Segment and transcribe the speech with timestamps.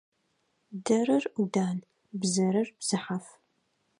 [0.85, 1.77] Дэрэр Ӏудан,
[2.19, 3.25] бзэрэр бзыхьаф.